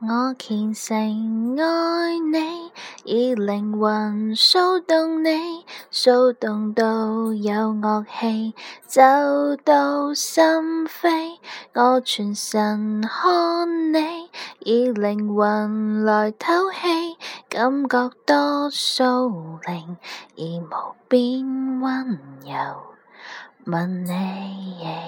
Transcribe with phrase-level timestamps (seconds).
[0.00, 2.70] 我虔诚爱你，
[3.02, 6.84] 以灵魂骚动你，骚动到
[7.32, 8.54] 有乐器
[8.86, 9.02] 走
[9.64, 10.44] 到心
[10.86, 11.38] 扉。
[11.74, 14.30] 我全神看你，
[14.60, 17.16] 以灵魂来透气，
[17.48, 19.26] 感觉多骚
[19.66, 19.96] 灵，
[20.36, 22.52] 以无边温柔
[23.66, 25.07] 吻你。